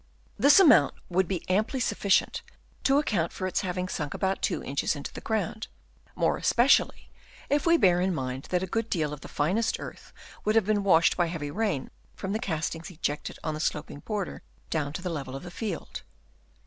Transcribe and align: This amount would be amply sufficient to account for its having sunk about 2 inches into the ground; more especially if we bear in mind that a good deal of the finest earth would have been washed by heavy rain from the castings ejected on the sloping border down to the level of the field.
This 0.39 0.59
amount 0.59 0.95
would 1.09 1.27
be 1.27 1.47
amply 1.47 1.79
sufficient 1.79 2.41
to 2.85 2.97
account 2.97 3.31
for 3.31 3.45
its 3.45 3.61
having 3.61 3.87
sunk 3.87 4.15
about 4.15 4.41
2 4.41 4.63
inches 4.63 4.95
into 4.95 5.13
the 5.13 5.21
ground; 5.21 5.67
more 6.15 6.37
especially 6.37 7.11
if 7.51 7.67
we 7.67 7.77
bear 7.77 8.01
in 8.01 8.11
mind 8.11 8.45
that 8.49 8.63
a 8.63 8.65
good 8.65 8.89
deal 8.89 9.13
of 9.13 9.21
the 9.21 9.27
finest 9.27 9.79
earth 9.79 10.11
would 10.43 10.55
have 10.55 10.65
been 10.65 10.83
washed 10.83 11.15
by 11.15 11.27
heavy 11.27 11.51
rain 11.51 11.91
from 12.15 12.33
the 12.33 12.39
castings 12.39 12.89
ejected 12.89 13.37
on 13.43 13.53
the 13.53 13.59
sloping 13.59 13.99
border 13.99 14.41
down 14.71 14.91
to 14.91 15.03
the 15.03 15.09
level 15.11 15.35
of 15.35 15.43
the 15.43 15.51
field. 15.51 16.01